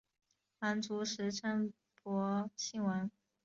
[0.59, 3.11] 皇族时称博信王。